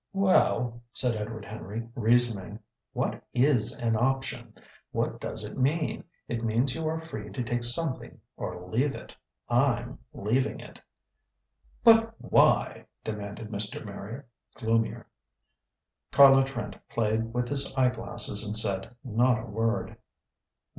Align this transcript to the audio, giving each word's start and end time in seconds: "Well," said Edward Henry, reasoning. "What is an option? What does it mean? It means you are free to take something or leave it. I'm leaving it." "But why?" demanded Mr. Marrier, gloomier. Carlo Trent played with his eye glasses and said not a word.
"Well," 0.13 0.81
said 0.93 1.13
Edward 1.15 1.45
Henry, 1.45 1.87
reasoning. 1.93 2.57
"What 2.91 3.23
is 3.35 3.79
an 3.83 3.95
option? 3.95 4.55
What 4.91 5.19
does 5.21 5.43
it 5.43 5.59
mean? 5.59 6.05
It 6.27 6.43
means 6.43 6.73
you 6.73 6.87
are 6.87 6.99
free 6.99 7.29
to 7.29 7.43
take 7.43 7.63
something 7.63 8.19
or 8.35 8.67
leave 8.67 8.95
it. 8.95 9.15
I'm 9.47 9.99
leaving 10.11 10.59
it." 10.59 10.79
"But 11.83 12.15
why?" 12.17 12.87
demanded 13.03 13.49
Mr. 13.49 13.85
Marrier, 13.85 14.25
gloomier. 14.55 15.05
Carlo 16.11 16.41
Trent 16.41 16.77
played 16.89 17.31
with 17.31 17.47
his 17.47 17.71
eye 17.77 17.89
glasses 17.89 18.43
and 18.43 18.57
said 18.57 18.95
not 19.03 19.37
a 19.37 19.45
word. 19.45 19.97